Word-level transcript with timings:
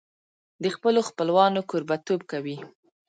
د 0.63 0.65
خپلو 0.75 0.99
خپلوانو 1.09 1.67
کوربهتوب 1.69 2.19
کوي. 2.31 2.57